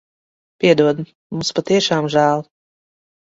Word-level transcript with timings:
Piedod. 0.61 1.01
Mums 1.35 1.53
patiešām 1.59 2.09
žēl. 2.15 2.41